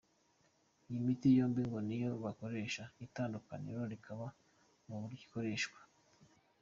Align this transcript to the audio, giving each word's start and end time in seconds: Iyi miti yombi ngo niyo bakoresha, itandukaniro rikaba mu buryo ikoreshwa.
Iyi 0.87 0.99
miti 1.05 1.27
yombi 1.37 1.61
ngo 1.67 1.79
niyo 1.87 2.11
bakoresha, 2.23 2.83
itandukaniro 3.05 3.81
rikaba 3.93 4.27
mu 4.87 4.95
buryo 5.01 5.23
ikoreshwa. 5.27 5.79